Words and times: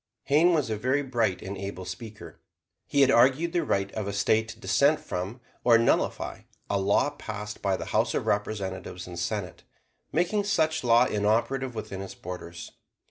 Hayne 0.23 0.51
was 0.55 0.71
a 0.71 0.75
very 0.77 1.03
bright 1.03 1.43
and 1.43 1.55
able 1.55 1.85
speaker. 1.85 2.39
He 2.87 3.01
had 3.01 3.11
argued 3.11 3.53
the 3.53 3.63
right 3.63 3.91
of 3.91 4.07
a 4.07 4.13
State 4.13 4.47
to 4.47 4.59
dissent 4.59 4.99
from, 4.99 5.41
or 5.63 5.77
nullify, 5.77 6.39
a 6.71 6.79
law 6.79 7.11
passed 7.11 7.61
by 7.61 7.77
the 7.77 7.85
House 7.93 8.15
of 8.15 8.25
Representatives 8.25 9.05
and 9.05 9.19
Senate, 9.19 9.61
making 10.11 10.43
such 10.45 10.83
law 10.83 11.05
inoperative 11.05 11.75
within 11.75 12.01
its 12.01 12.15
borders. 12.15 12.71